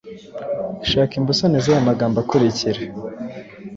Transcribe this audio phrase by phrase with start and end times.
[0.89, 2.79] Shaka imbusane z’aya amagambo akurikira